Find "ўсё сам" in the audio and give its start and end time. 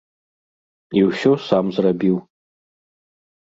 1.09-1.65